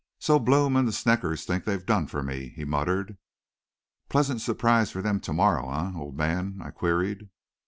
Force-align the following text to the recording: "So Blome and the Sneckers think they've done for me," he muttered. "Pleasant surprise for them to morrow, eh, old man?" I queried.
"So 0.17 0.39
Blome 0.39 0.75
and 0.77 0.87
the 0.87 0.91
Sneckers 0.93 1.45
think 1.45 1.63
they've 1.63 1.85
done 1.85 2.07
for 2.07 2.23
me," 2.23 2.53
he 2.55 2.65
muttered. 2.65 3.17
"Pleasant 4.09 4.41
surprise 4.41 4.89
for 4.89 5.03
them 5.03 5.19
to 5.19 5.31
morrow, 5.31 5.71
eh, 5.71 5.91
old 5.95 6.17
man?" 6.17 6.59
I 6.63 6.71
queried. 6.71 7.29